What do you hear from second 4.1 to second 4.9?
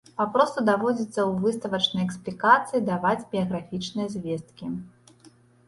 звесткі.